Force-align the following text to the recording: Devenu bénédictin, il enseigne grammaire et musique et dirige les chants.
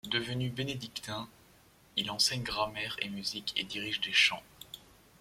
Devenu 0.09 0.49
bénédictin, 0.49 1.29
il 1.95 2.09
enseigne 2.09 2.41
grammaire 2.41 2.95
et 3.03 3.09
musique 3.09 3.53
et 3.55 3.63
dirige 3.63 4.01
les 4.03 4.11
chants. 4.11 4.41